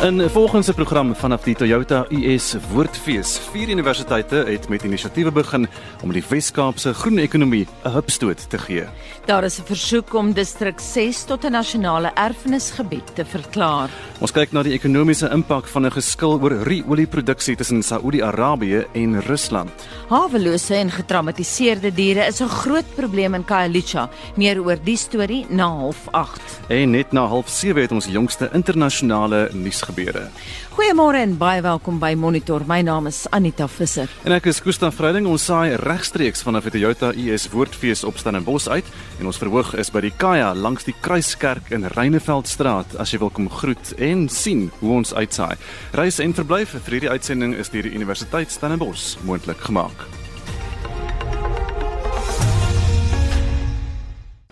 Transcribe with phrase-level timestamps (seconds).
[0.00, 5.66] In volgens se program vanaf die Toyota US Woordfees, vier universiteite het met inisiatiewe begin
[6.00, 8.84] om die Wes-Kaapse groen ekonomie 'n hupstoot te gee.
[9.26, 13.90] Daar is 'n versoek om distrik 6 tot 'n nasionale erfenisgebied te verklaar.
[14.20, 19.70] Ons kyk na die ekonomiese impak van 'n geskil oor ru-olieproduksie tussen Saudi-Arabië en Rusland.
[20.08, 24.08] Hawelose en getraumatiseerde diere is 'n groot probleem in Khayelitsha.
[24.36, 26.60] Meer oor die storie na 08:30.
[26.68, 30.28] En net na 07:30 het ons jongste internasionale nuus gebeure.
[30.76, 32.64] Goeiemôre en baie welkom by Monitor.
[32.66, 34.10] My naam is Anita Visser.
[34.24, 35.26] En ek is Koos van Vreiding.
[35.30, 38.86] Ons saai regstreeks vanaf die Toyota US Woordfees op Stellenbosch uit
[39.18, 43.34] en ons verhoog is by die Kaya langs die Kruiskerk in Reineveldstraat as jy wil
[43.34, 45.58] kom groet en sien hoe ons uitsaai.
[45.98, 50.19] Reis en verblyf vir hierdie uitsending is deur die Universiteit Stellenbosch moontlik gemaak.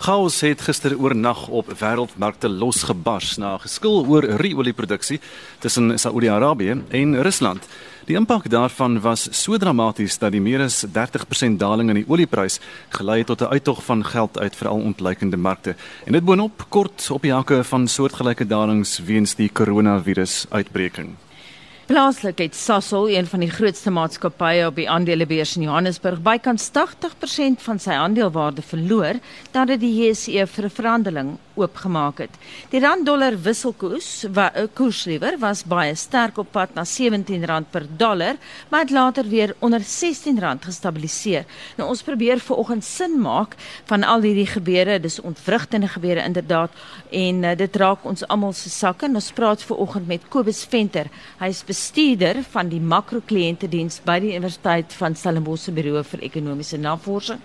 [0.09, 5.21] Chaos het gister oornag op wêreldmarkte losgebars na 'n geskil oor ru-olieproduksie
[5.59, 7.69] tussen Saudi-Arabië en Rusland.
[8.07, 12.59] Die impak daarvan was so dramaties dat die meer as 30% daling in die olieprys
[12.89, 15.77] gelei het tot 'n uittog van geld uit veral ontleikende markte.
[16.05, 21.28] En dit boonop kort op die hakke van soortgelyke dalings weens die koronavirus uitbreking.
[21.89, 27.63] Plaaslik het Sasol, een van die grootste maatskappye op die aandelebeurs in Johannesburg, bykans 80%
[27.65, 29.17] van sy aandelewaarde verloor
[29.55, 32.35] nadat die JSE vir 'n verhandeling oopgemaak het.
[32.71, 37.87] Die rand-dollar wisselkoers, wat 'n koers liewer, was baie sterk op pad na R17 per
[37.97, 38.37] dollar,
[38.69, 41.45] maar het later weer onder R16 gestabiliseer.
[41.77, 46.71] Nou ons probeer vanoggend sin maak van al hierdie gebeure, dis ontwrigtende gebeure inderdaad
[47.11, 49.07] en uh, dit raak ons almal se sakke.
[49.15, 51.07] Ons praat vanoggend met Kobus Venter.
[51.39, 56.79] Hy is bestuurder van die makrokliëntediens by die Universiteit van Stellenbosch se Buro vir Ekonomiese
[56.83, 57.39] Navorsing.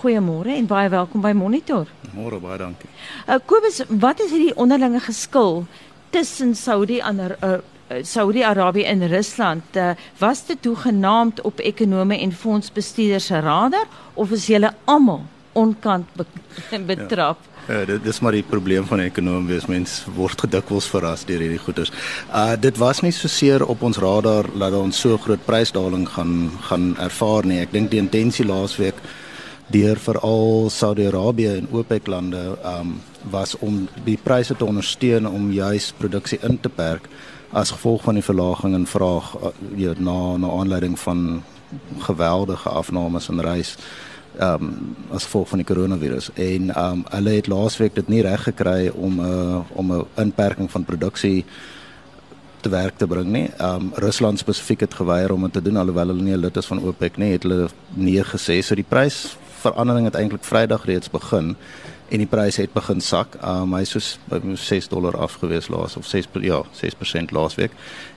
[0.00, 1.86] Goeiemôre en baie welkom by Monitor.
[2.16, 2.90] Môre baie dankie.
[3.28, 5.62] Uh, Kobus, wat is hierdie onderlinge geskil
[6.10, 7.52] tussen Saudi en uh,
[8.02, 9.78] Saudi-Arabië en Rusland?
[9.78, 15.22] Uh, was dit toegenaamd op ekonome en fondsbestuurders se radar of is julle almal
[15.54, 16.26] onkant be
[16.90, 17.46] betrap?
[17.46, 17.57] Ja.
[17.68, 21.40] Uh, dit dis maar die probleem van 'n ekonom wees mens word gedikwels verras deur
[21.40, 21.92] hierdie goeders.
[22.32, 26.50] Uh dit was nie so seer op ons radar dat ons so groot prysdaling gaan
[26.60, 27.60] gaan ervaar nie.
[27.60, 28.94] Ek dink die intensie laasweek
[29.66, 35.92] deur veral Saudi-Arabië en OPEC lande um was om die pryse te ondersteun om juis
[35.98, 37.08] produksie in te perk
[37.52, 41.42] as gevolg van die verlaging in vraag uh, na na aanleiding van
[41.98, 43.76] geweldige afnames in reis
[44.38, 48.22] ehm um, as gevolg van die koronavirus en ehm um, hulle het laasweek dit nie
[48.22, 51.44] reg gekry om 'n uh, om 'n inperking van produksie
[52.60, 53.50] te werk te bring nie.
[53.58, 56.56] Ehm um, Rusland spesifiek het geweier om dit te doen alhoewel hulle nie 'n lid
[56.56, 58.62] is van OPEC nie, het hulle nee gesê.
[58.62, 61.56] So die prysverandering het eintlik Vrydag reeds begin
[62.08, 63.36] en die pryse het begin sak.
[63.44, 67.74] Um hy soos by 6 dollar afgewees laas of 6 ja, 6% laasweek.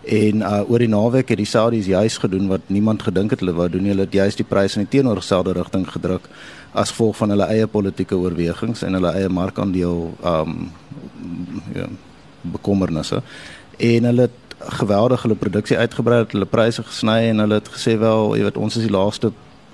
[0.08, 3.56] En uh oor die naweek het die Saudis juis gedoen wat niemand gedink het hulle
[3.58, 3.90] wou doen.
[3.92, 6.30] Hulle het juis die pryse in die teenoorgestelde rigting gedruk
[6.72, 10.72] as gevolg van hulle eie politieke oorwegings en hulle eie markandeel um
[11.76, 11.90] ja
[12.42, 13.22] bekommernisse.
[13.78, 18.36] En hulle het geweldig hulle produksie uitgebrei, hulle pryse gesny en hulle het gesê wel,
[18.38, 19.32] jy weet ons is die laaste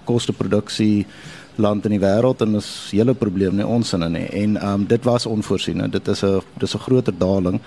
[0.07, 1.05] koste produksie
[1.57, 4.25] land in die wêreld en dis hele probleem nie ons in nie.
[4.43, 7.59] En um, dit was onvoorsien dit is 'n dis 'n groter daling.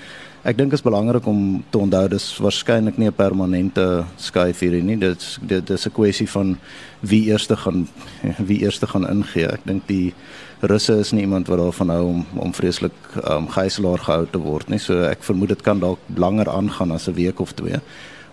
[0.42, 4.96] Ek dink is belangrik om te onthou dis waarskynlik nie 'n permanente skuif hier nie.
[4.96, 6.58] Dit dit is 'n kwessie van
[7.00, 7.88] wie eerste gaan
[8.48, 9.46] wie eerste gaan ingee.
[9.46, 10.14] Ek dink die
[10.60, 12.92] russe is nie iemand wat daarvan hou om om vreeslik
[13.28, 14.78] um, gijslaer gehou te word nie.
[14.78, 17.80] So ek vermoed dit kan dalk langer aangaan as 'n week of twee.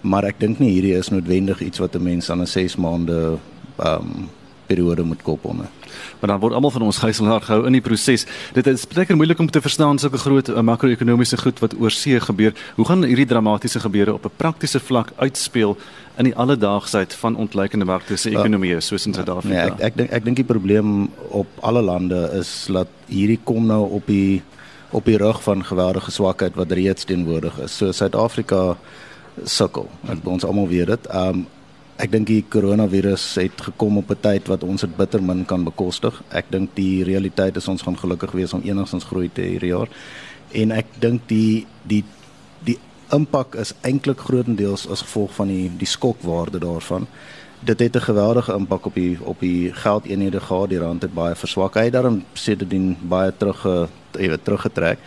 [0.02, 3.38] Maar ek dink nie hierdie is noodwendig iets wat 'n mens aan 'n 6 maande
[3.80, 4.30] um,
[4.68, 5.70] periode moet koppel nie.
[6.20, 8.26] Maar dan word almal van ons gijslaar gehou in die proses.
[8.54, 12.20] Dit is baie moeilik om te verstaan sulke groot uh, makro-ekonomiese goed wat oor see
[12.20, 12.54] gebeur.
[12.76, 15.78] Hoe gaan hierdie dramatiese gebeure op 'n praktiese vlak uitspeel
[16.18, 19.56] in die alledaagsheid van ontleikende markte se ekonomie soos in Suid-Afrika?
[19.56, 23.66] Nee, ek ek dink ek dink die probleem op alle lande is dat hierdie kom
[23.66, 24.42] nou op die
[24.92, 27.78] op die rug van geweldige swakheid wat reeds teenwoordig is.
[27.78, 28.78] So Suid-Afrika
[29.44, 29.90] sukkel.
[30.10, 31.14] Ek ons almal weet dit.
[31.14, 31.46] Um
[31.98, 35.64] Ek dink die koronavirus het gekom op 'n tyd wat ons dit bitter min kan
[35.64, 36.22] bekostig.
[36.30, 39.90] Ek dink die realiteit is ons gaan gelukkig wees om enigstens groei te hierdie jaar.
[40.54, 42.04] En ek dink die die
[42.64, 42.78] die
[43.12, 47.08] impak is eintlik grootendeels as gevolg van die die skokwaarde daarvan.
[47.66, 50.70] Dit het 'n geweldige impak op die op die geldeenhede gehad.
[50.70, 51.74] Die rand het baie verswak.
[51.74, 55.00] Hy het daarom sedertdien baie terug jy weet teruggetrek.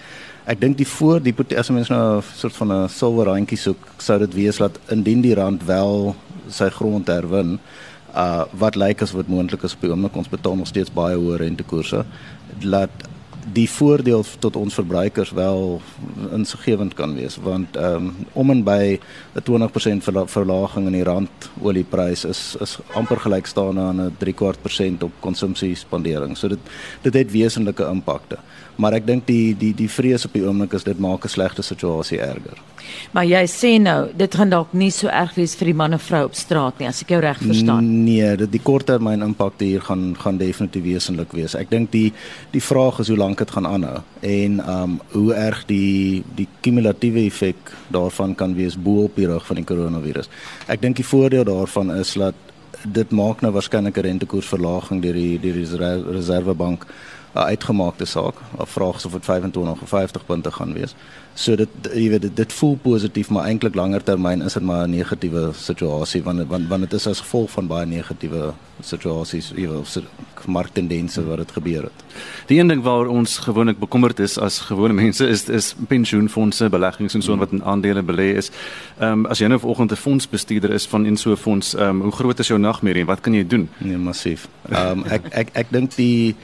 [0.45, 3.77] Ek dink die voor die as mens nou 'n soort van 'n silwer randjie soek,
[3.99, 6.17] sou dit wees dat indien die rand wel
[6.51, 7.59] sy grond herwin,
[8.15, 11.17] uh wat lyk as wat moontlik is op die oomblik ons betaal nog steeds baie
[11.17, 12.05] hoë rentekoerse,
[12.63, 13.09] laat
[13.55, 15.81] die voordeel tot ons verbruikers wel
[16.37, 18.99] insiggewend kan wees want ehm um, om en by
[19.35, 24.35] 'n 20% verla verlaging in die rand oliepryse is is amper gelykstaande aan 'n 3
[24.35, 26.37] kwart persent op konsumpsiespandering.
[26.37, 26.59] So dit
[27.03, 28.39] dit het wesenlike impakte.
[28.77, 31.63] Maar ek dink die die die vrees op die oomblik is dit maak 'n slegte
[31.63, 32.59] situasie erger.
[33.13, 36.03] Maar jy sê nou, dit gaan dalk nie so erg wees vir die man en
[36.03, 37.89] vrou op straat nie, as ek jou reg verstaan.
[38.05, 41.57] Nee, dit die korttermyn impak hier gaan gaan definitief wesenlik wees.
[41.59, 42.13] Ek dink die
[42.55, 47.27] die vraag is hoe lank dit gaan aanhou en um hoe erg die die kumulatiewe
[47.27, 50.31] effek daarvan kan wees bo op die rug van die koronavirus.
[50.69, 52.35] Ek dink die voordeel daarvan is dat
[52.85, 56.87] dit maak nou waarskynlik 'n rentekoersverlaging deur die die reservebank
[57.35, 58.35] 'n uitgemaakte saak.
[58.57, 60.95] Of vraag of dit 25 of 50 punte gaan wees.
[61.35, 64.89] So dit jy weet dit, dit voel positief, maar eintlik langer termyn is dit maar
[64.89, 69.69] 'n negatiewe situasie want want want dit is as gevolg van baie negatiewe situasies, jy
[69.69, 70.03] weet,
[70.47, 72.05] marktendense wat dit gebeur het.
[72.47, 77.15] Die een ding waar ons gewoonlik bekommerd is as gewone mense is is pensioenfonde, beleggings
[77.15, 78.51] en so wat in aandele belê is.
[78.99, 81.89] Ehm um, as jy nou vanoggend 'n fondsbestuurder is van in so 'n fonds, ehm
[81.89, 83.69] um, hoe groot is jou nagmerrie en wat kan jy doen?
[83.79, 84.49] Nee, massief.
[84.69, 86.37] Ehm um, ek ek ek dink die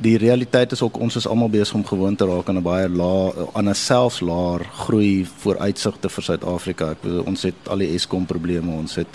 [0.00, 2.88] die realiteit is ook ons is almal besig om gewoon te raak aan 'n baie
[2.88, 6.90] lae aan 'n selfs laer groei vooruitsigte vir Suid-Afrika.
[6.90, 9.08] Ek bedoel ons het al die Eskom probleme, ons het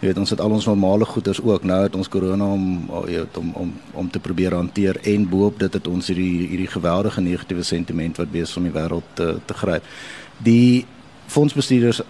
[0.00, 1.64] jy weet ons het al ons normale goederes ook.
[1.64, 5.58] Nou het ons corona om jy weet om om om te probeer hanteer en boop
[5.58, 9.54] dit het ons hierdie hierdie geweldige negatiewe sentiment wat besig om die wêreld te te
[9.54, 9.82] gryp.
[10.38, 10.86] Die
[11.26, 12.02] fondsbestuurders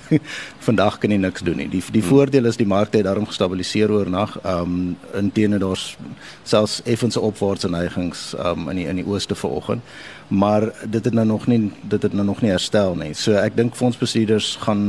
[0.66, 1.68] vandag kan jy niks doen nie.
[1.68, 4.36] Die die voordeel is die markte het daarom gestabiliseer oornag.
[4.42, 5.96] Ehm um, intene daar's
[6.42, 9.82] selfs effense opwaartse neigings ehm um, in die in die ooste vanoggend.
[10.28, 13.14] Maar dit het nou nog nie dit het nou nog nie herstel nie.
[13.14, 14.84] So ek dink fondsbestuurders gaan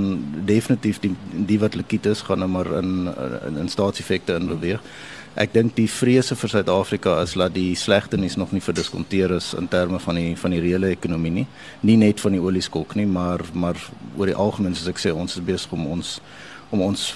[0.45, 3.09] definitief die die wat likwid is gaan nou maar in
[3.47, 4.81] in, in staatseffekte inbeweeg.
[5.33, 9.53] Ek dink die vrese vir Suid-Afrika is dat die slegte nuus nog nie verdiskonteer is
[9.57, 11.45] in terme van die van die reële ekonomie nie.
[11.81, 13.79] Nie net van die olieskok nie, maar maar
[14.17, 16.19] oor die algemeen soos ek sê, ons is besig om ons
[16.69, 17.07] om ons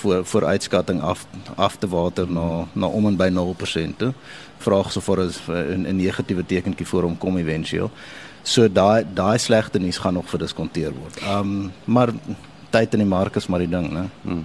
[0.00, 4.10] voor vooruitskatting af af te water na na om en by 0%.
[4.58, 7.90] Vraag so vir 'n 'n negatiewe tekentjie voor hom kom éventueel.
[8.42, 11.16] So daai daai slegte nuus gaan nog verdiskonteer word.
[11.22, 12.12] Ehm um, maar
[12.74, 14.04] tyd in die mark is maar die ding, né?
[14.24, 14.42] Hmm.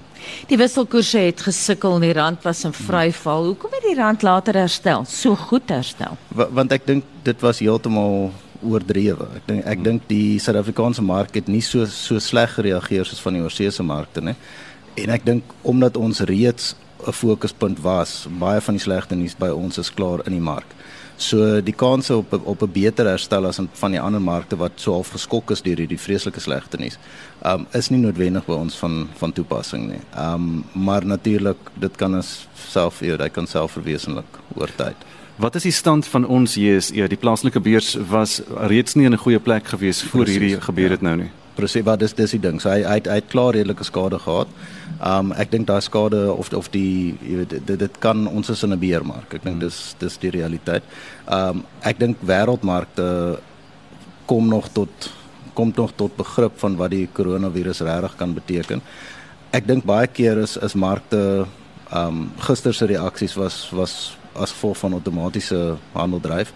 [0.50, 3.52] Die wisselkoerse het gesukkel en die rand was in vryval.
[3.52, 5.08] Hoekom het die rand later herstel?
[5.10, 6.20] So goed herstel.
[6.36, 8.30] W want ek dink dit was heeltemal
[8.66, 9.30] oordrewe.
[9.40, 13.38] Ek dink ek dink die Suid-Afrikaanse mark het nie so so sleg gereageer soos van
[13.38, 14.36] die oorseese markte nie.
[15.00, 16.76] En ek dink omdat ons reeds
[17.08, 20.68] 'n fokuspunt was, baie van die slegte nuus by ons is klaar in die mark.
[21.20, 24.94] So die kanse op op 'n beter herstel as van die ander markte wat so
[24.94, 26.98] half geskok is deur hierdie vreeslike slegte nuus.
[27.46, 30.02] Um is nie noodwendig by ons van van toepassing nie.
[30.18, 34.96] Um maar natuurlik dit kan ons self eer, hy kan self verwesenlik oor tyd.
[35.36, 37.08] Wat is die stand van ons JSE?
[37.08, 40.90] Die plaaslike beurs was reeds nie in 'n goeie plek gewees voor Precies, hierdie gebeur
[40.90, 41.08] het ja.
[41.08, 42.60] nou nie presies wat is dis die ding.
[42.62, 44.52] So hy hy het, hy het klaar redelike skade gehad.
[45.00, 48.64] Um ek dink daai skade of of die jy weet dit dit kan ons is
[48.64, 49.34] in 'n beermark.
[49.34, 49.68] Ek dink hmm.
[49.68, 50.84] dis dis die realiteit.
[51.28, 53.40] Um ek dink wêreldmarkte
[54.26, 55.12] kom nog tot
[55.54, 58.82] kom nog tot begrip van wat die koronavirus regtig kan beteken.
[59.52, 61.48] Ek dink baie keer is is markte
[61.94, 66.54] um gister se reaksies was was as gevolg van outomatiese handeldryf.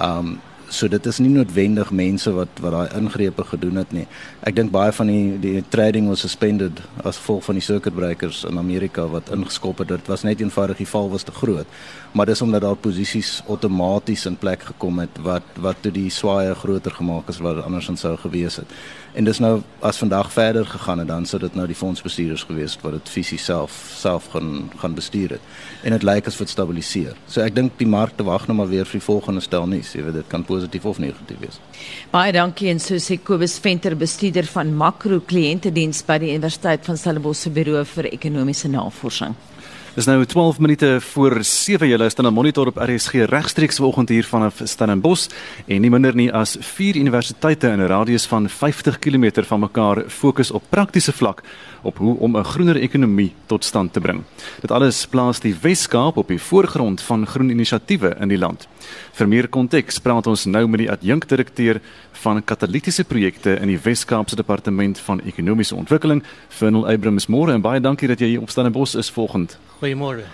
[0.00, 4.06] Um so dit is nie noodwendig mense wat wat daai ingrepe gedoen het nie.
[4.46, 8.44] Ek dink baie van die die trading was suspended as gevolg van die circuit breakers
[8.48, 9.88] in Amerika wat ingeskop het.
[9.94, 11.66] Dit was net eenvoudig die val was te groot.
[12.12, 16.54] Maar dis omdat daar posisies outomaties in plek gekom het wat wat toe die swaaye
[16.54, 18.72] groter gemaak is wat andersins sou gewees het.
[19.16, 22.74] En dis nou as vandag verder gegaan het dan sou dit nou die fondsbestuurders gewees
[22.76, 25.40] het wat dit fisies self self gaan gaan bestuur het.
[25.82, 27.16] En dit lyk asof dit stabiliseer.
[27.26, 29.92] So ek dink die markte wag nou maar weer vir die volgende stel nuus.
[29.92, 31.60] Jy weet dit kan positief of negatief wees.
[32.12, 37.00] Baie dankie en so sê Kobus Venter bestuurder van Makro Kliëntediens by die Universiteit van
[37.00, 39.36] Stellenbosch se Buro vir Ekonomiese Navorsing.
[39.96, 44.08] Dis nou 12 minute voor 7 julle is dan 'n monitor op RSG regstreeks vanoggend
[44.08, 45.28] hier vanaf Stellenbosch
[45.66, 50.04] en nie minder nie as vier universiteite in 'n radius van 50 km van mekaar
[50.08, 51.42] fokus op praktiese vlak
[51.82, 54.22] op hoe om 'n groener ekonomie tot stand te bring.
[54.60, 58.68] Dit alles plaas die Wes-Kaap op die voorgrond van groen inisiatiewe in die land.
[59.12, 61.80] Vir meer konteks praat ons nou met die adjunkdirekteur
[62.20, 67.28] van katalitiese projekte in die Wes-Kaapse Departement van Ekonomiese Ontwikkeling, Vernel Abrams.
[67.32, 69.58] Môre en baie dankie dat jy hier op Stellenbosch is vanoggend.
[69.80, 70.24] Goeiemôre.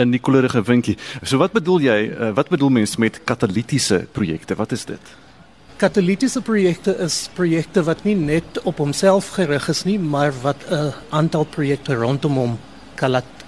[0.00, 0.96] In die koelerige windjie.
[1.22, 1.98] So wat bedoel jy?
[2.08, 4.56] Uh, wat bedoel mens met katalitiese projekte?
[4.56, 5.14] Wat is dit?
[5.76, 10.92] Katalitiese projekte is projekte wat nie net op homself gerig is nie, maar wat 'n
[11.10, 12.58] aantal projekte rondom hom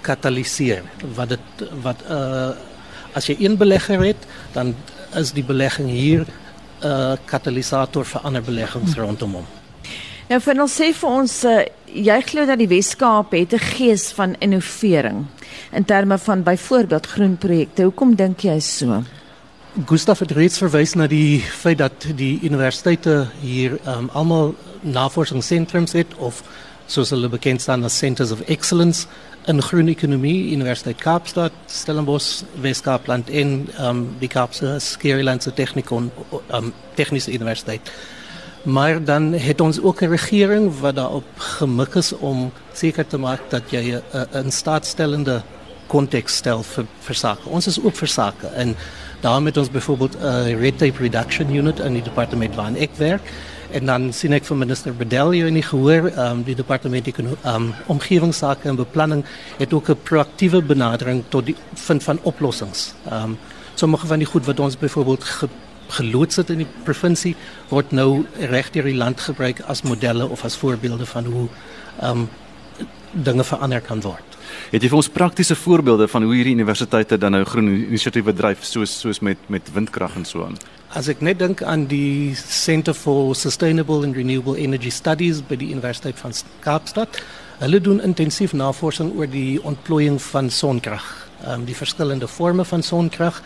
[0.01, 0.83] kataliseer.
[1.15, 2.51] Wat dit wat 'n uh,
[3.13, 4.75] as jy een belegger het, dan
[5.17, 6.25] is die belegging hier
[6.81, 9.45] 'n uh, katalisator vir ander beleggings rondom hom.
[10.29, 14.11] Nou vir ons sê vir ons uh, jy glo dat die Wes-Kaap het 'n gees
[14.11, 15.25] van innovering
[15.71, 17.83] in terme van byvoorbeeld groen projekte.
[17.83, 19.03] Hoekom dink jy so?
[19.85, 26.15] Gustav het reeds verwys na die feit dat die universiteite hier um, almal navorsingssentrums het
[26.17, 26.43] of
[26.89, 29.05] soos hulle bekend staan as centers of excellence
[29.47, 34.77] in groen ekonomie, Universiteit Kaapstad, Stellenbosch, Wes-Kaapland en um, die Kaapse
[36.49, 37.91] um, Technische Universiteit.
[38.63, 43.39] Maar dan het ons ook 'n regering wat daarop gemik is om seker te maak
[43.49, 44.01] dat jy
[44.33, 45.41] 'n staatstellende
[45.87, 47.49] konteks stel vir vir sake.
[47.49, 48.75] Ons is ook vir sake en
[49.21, 53.21] daarom het ons byvoorbeeld 'n red tape reduction unit in die departement waarin ek werk.
[53.71, 57.67] En dan sien ek van minister Bedelio in die gehoor, um, die departement um, ehm,
[57.85, 59.25] omgewingsake en beplanning
[59.57, 62.93] het ook 'n proaktiewe benadering tot die vind van oplossings.
[63.11, 63.37] Um,
[63.75, 65.47] sommige van die goed wat ons byvoorbeeld ge,
[66.35, 67.35] het in die provinsie
[67.69, 71.47] word nou reg deur die land gebruik as modelle of as voorbeelde van hoe
[72.03, 72.29] um,
[73.11, 74.37] dinge verander kan word.
[74.71, 78.63] Het jy vir ons praktiese voorbeelde van hoe hierdie universiteite dan nou groen inisiatiewe dryf
[78.63, 80.57] soos soos met met windkrag en so aan?
[80.89, 85.69] As ek net dink aan die Center for Sustainable and Renewable Energy Studies by die
[85.69, 86.33] Universiteit van
[86.65, 87.21] Kaapstad,
[87.59, 91.05] hulle doen intensief navorsing oor die ontplooiing van sonkrag,
[91.43, 93.43] ehm um, die verskillende forme van sonkrag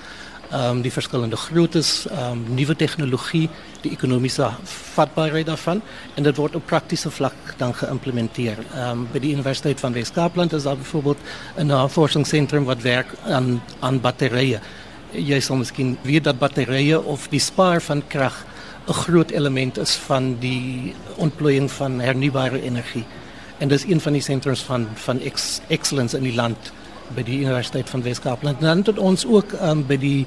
[0.53, 3.48] um, die verskillende groottes, um, nuwe tegnologie,
[3.83, 4.50] die ekonomiese
[4.95, 5.81] vatbaarheid daarvan
[6.15, 8.62] en dit word op praktiese vlak dan geïmplementeer.
[8.77, 11.19] Um, by die Universiteit van Wes-Kaapland is daar byvoorbeeld
[11.57, 14.60] 'n navorsingsentrum wat werk aan aan batterye.
[15.12, 18.45] Jy sal miskien weet dat batterye of die spaar van krag
[18.88, 23.05] 'n groot element is van die ontplooiing van hernubare energie.
[23.57, 26.72] En dis een van die sentrums van van ex excellence in die land
[27.15, 28.62] by die Universiteit van Wes-Kaapland.
[28.62, 30.25] Dan het ons ook um, by die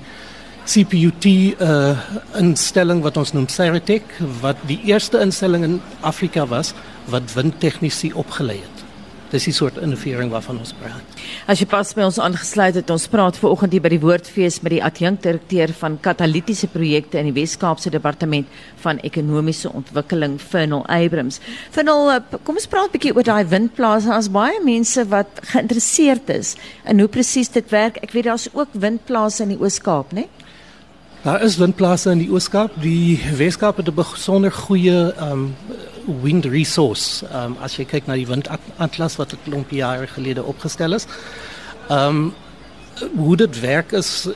[0.67, 1.27] CPUT
[1.63, 1.95] uh,
[2.35, 6.73] instelling wat ons noem Ceratec wat die eerste instelling in Afrika was
[7.13, 8.76] wat windtegnisie opgelei het.
[9.31, 11.17] Dis die soort innovering waarvan ons praat.
[11.51, 14.61] As jy pas by ons aangesluit het, ons praat ver oggend hier by die Woordfees
[14.63, 18.47] met die adjunkdirekteur van katalitiese projekte in die Wes-Kaapse Departement
[18.85, 21.41] van Ekonomiese Ontwikkeling, Fernal Abrams.
[21.75, 24.13] Fernal, eh, kom ons praat 'n bietjie oor daai windplase.
[24.13, 26.57] As baie mense wat geïnteresseerd is
[26.87, 27.99] in hoe presies dit werk.
[28.03, 30.15] Ek weet daar's ook windplase in die Oos-Kaap, né?
[30.15, 30.29] Nee?
[31.27, 32.71] Daar is windplase in die Oos-Kaap.
[32.81, 35.57] Die Wes-Kaap het 'n besonder goeie um
[36.07, 37.25] wind resource.
[37.33, 41.07] Um as jy kyk na die windatlas wat 'n klomp jare gelede opgestel is.
[41.89, 42.35] Um
[43.17, 44.29] hoe dit werk is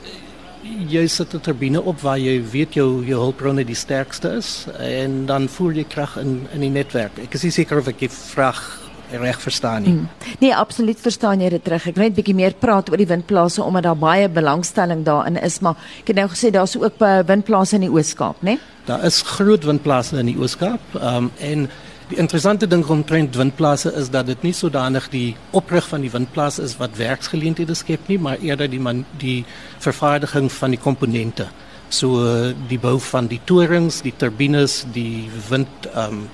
[0.63, 5.25] jy sit 'n turbine op waar jy weet jou jou hulpbronne die sterkste is en
[5.25, 7.17] dan voer jy krag in in die netwerk.
[7.17, 8.80] Ek is nie seker of ek die vraag
[9.19, 9.93] reg verstaan nie.
[9.93, 10.07] Mm.
[10.39, 11.87] Nee, absoluut verstaan jy dit reg.
[11.87, 15.59] Ek wil net bietjie meer praat oor die windplase omdat daar baie belangstelling daarin is,
[15.59, 18.55] maar ek het nou gesê daar's ook windplase in die Oos-Kaap, né?
[18.55, 18.59] Nee?
[18.85, 20.95] Daar is groot windplase in die Oos-Kaap.
[20.99, 21.69] Ehm um, en
[22.11, 26.63] die interessante ding omtrent windplase is dat dit nie sodanig die oprig van die windplase
[26.67, 29.45] is wat werksgeleenthede skep nie, maar eerder die man, die
[29.79, 31.47] vervaardiging van die komponente.
[31.89, 36.29] So die bou van die torings, die turbines, die wind ehm um,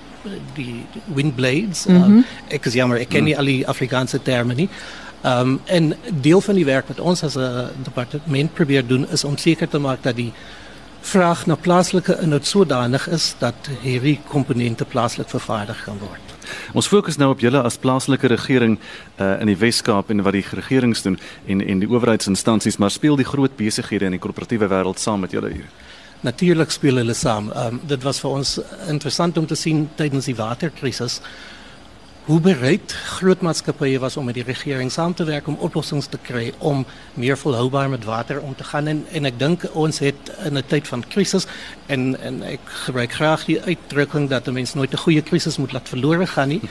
[0.55, 1.85] die wind blades.
[1.85, 2.17] Mm -hmm.
[2.17, 3.39] um, ek is jammer, ek ken nie mm.
[3.39, 4.69] al die Afrikaanse terme nie.
[5.23, 9.37] Um en deel van die werk wat ons as 'n departement probeer doen is om
[9.37, 10.33] seker te maak dat die
[11.01, 16.27] vraag na plaaslike inhoud sodanig is dat hierdie komponente plaaslik vervaardig kan word.
[16.73, 18.77] Ons fokus nou op julle as plaaslike regering
[19.19, 23.15] uh, in die Wes-Kaap en wat die regerings doen en en die owerheidsinstansies, maar speel
[23.15, 25.69] die groot besighede in die korporatiewe wêreld saam met julle hier?
[26.25, 27.51] Natuurlik speel hulle saam.
[27.53, 28.55] Um, dit was vir ons
[28.89, 31.19] interessant om te sien tydens die waterkrisis
[32.27, 36.19] hoe bereid groot maatskappye was om met die regering saam te werk om oplossings te
[36.19, 36.83] kry om
[37.15, 40.63] meer volhoubaar met water om te gaan en en ek dink ons het in 'n
[40.67, 41.47] tyd van krisis
[41.87, 45.71] en en ek gebruik graag die uitdrukking dat 'n mens nooit 'n goeie krisis moet
[45.71, 46.61] laat verlore gaan nie.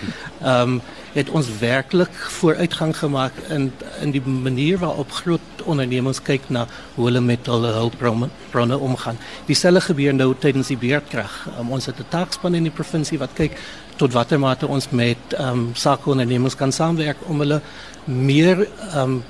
[0.45, 0.81] Um,
[1.19, 7.21] het ons werklik vooruitgang gemaak in in die manier waarop groot ondernemings kyk na hoe
[7.21, 9.19] met hulle hulpbronne omgaan.
[9.47, 11.49] Dieselfde gebeur nou tydens die beerdkrag.
[11.59, 13.59] Um, ons het 'n taakspan in die provinsie wat kyk
[13.97, 17.61] tot watter mate ons met ehm um, sakeondernemings kan saamwerk om hulle
[18.05, 19.23] meer ehm um,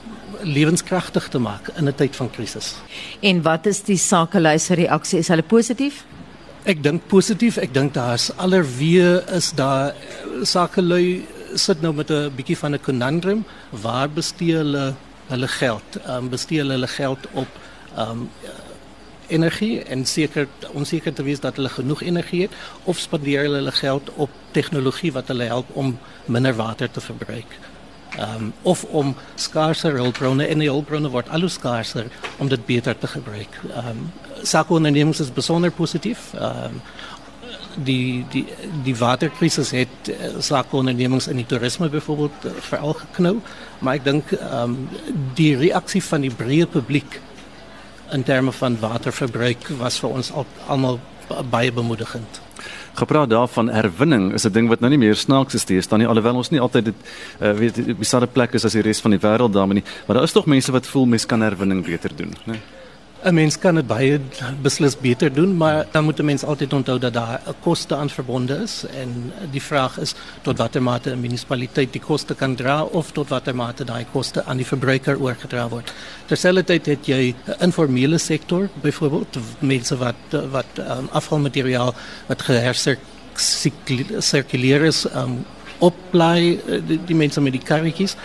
[0.43, 2.75] lewenskragtig te maak in 'n tyd van krisis.
[3.21, 5.19] En wat is die sakelui se reaksie?
[5.19, 6.05] Is hulle positief?
[6.65, 7.57] Ek dink positief.
[7.57, 9.95] Ek dink daar's allerweë is daar
[10.43, 13.45] sakelui sit nou met 'n bietjie van 'n conundrum.
[13.71, 14.95] Waar bestee hulle
[15.29, 15.97] hulle geld?
[16.07, 17.49] Ehm um, bestee hulle geld op
[17.97, 18.31] ehm um,
[19.29, 22.53] energie en seker onseker te wees dat hulle genoeg energie het
[22.85, 27.59] of spandeer hulle hulle geld op tegnologie wat hulle help om minder water te verbruik.
[28.17, 32.07] Ehm um, of om skaarser hulpbronne en die hulpbronne word al hoe skaarser
[32.39, 33.61] om dit beter te gebruik.
[33.75, 36.33] Ehm um, sakeondernemings is besonder positief.
[36.35, 36.81] Ehm um,
[37.85, 38.47] die die
[38.85, 43.37] die waterkrisis het uh, sakeondernemings in die toerisme byvoorbeeld uh, veral geknou,
[43.79, 44.89] maar ek dink ehm um,
[45.35, 47.21] die reaksie van die breë publiek
[48.13, 51.01] in terme van waterverbruik was vir ons al, almal
[51.51, 52.41] baie bemoedigend.
[52.97, 56.09] Gepraat daarvan herwinning is 'n ding wat nou nie meer snaaks is nie, staan nie
[56.09, 56.95] alhoewel ons nie altyd dit
[57.41, 60.25] uh, weet dieselfde plek is as die res van die wêreld daarmee nie, maar daar
[60.25, 62.53] is tog mense wat voel mense kan herwinning beter doen, né?
[62.53, 62.76] Nee?
[63.27, 64.21] 'n mens kan dit baie
[64.63, 68.55] beslis beter doen, maar dan moet 'n mens altyd dat daar 'n koste aan verbonde
[68.63, 73.13] is en die vraag is tot watter mate 'n munisipaliteit die koste kan dra of
[73.13, 75.93] tot watter mate daai koste aan die verbruiker oorgedra word.
[76.27, 80.15] Terselfdertyd het jy 'n informele sektor, byvoorbeeld mense wat
[80.51, 81.95] wat um, afvalmateriaal
[82.27, 85.45] wat gehersirkuleer is, um,
[85.79, 88.17] oplaai die, die mense met die karretjies.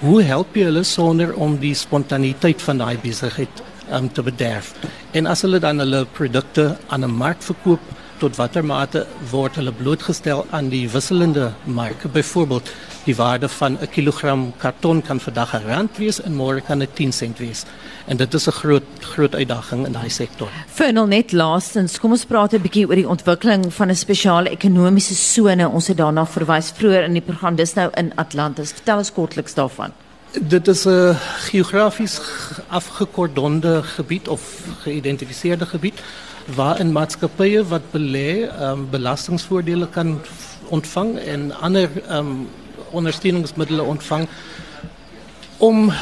[0.00, 4.74] Hoe help jy hulle sonder om die spontaniteit van daai besigheid um, te bederf.
[5.12, 7.80] En as hulle dan hulle produkte aan 'n mark verkoop,
[8.18, 12.08] tot watter mate word hulle blootgestel aan die wisselende marke?
[12.08, 12.70] Byvoorbeeld,
[13.04, 16.94] die waarde van 'n kilogram karton kan vandag 'n rand wees en môre kan dit
[16.94, 17.64] 10 sent wees.
[18.06, 20.48] En dit is 'n groot groot uitdaging in daai sektor.
[20.66, 25.14] Funnel net laastens, kom ons praat 'n bietjie oor die ontwikkeling van 'n spesiale ekonomiese
[25.14, 25.68] sone.
[25.68, 27.54] Ons het daarna verwys vroeër in die program.
[27.54, 28.72] Dis nou in Atlantis.
[28.72, 29.92] Vertel ons kortliks daarvan.
[30.32, 32.20] Dit is 'n geografies
[32.68, 36.02] afgekordonde gebied of geïdentifiseerde gebied
[36.54, 40.20] waarin maatskappye wat belê um, belastingvoordele kan
[40.68, 42.48] ontvang en ander um,
[42.90, 44.28] ondersteuningsmiddels ontvang
[45.56, 45.92] om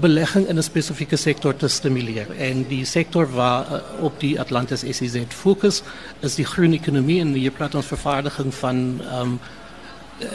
[0.00, 2.30] belegging in 'n spesifieke sektor te stimuleer.
[2.30, 5.82] En die sektor waar uh, op die Atlantis SEZ fokus
[6.20, 9.40] is die groen ekonomie en die platonsvervaardiging van um,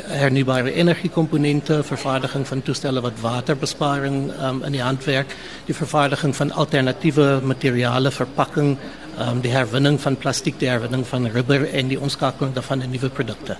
[0.07, 6.51] hernubare energiekomponente, vervaardiging van toestelle wat waterbesparing um, in die hand werk, die vervaardiging van
[6.51, 8.75] alternatiewe materiale, verpakking,
[9.19, 13.09] um, die herwinning van plastiek, die herwinning van rubber en die omskakeling daarvan in nuwe
[13.09, 13.57] produkte.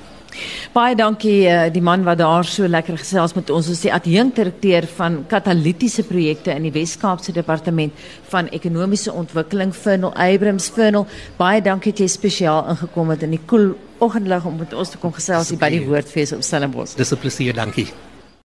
[0.73, 4.87] Baie dankie uh, die man wat daar so lekker gesels met ons is die adjunkdirekteur
[4.97, 7.93] van katalitiese projekte in die Wes-Kaapse departement
[8.29, 11.07] van ekonomiese ontwikkeling Funnel Abrams Funnel.
[11.37, 14.89] Baie dankie dat jy spesiaal ingekom het in die koel cool oggendlig om met ons
[14.93, 16.95] te kom gesels hier by die Woordfees op Stellenbosch.
[16.95, 17.87] Dis 'n plesier, dankie.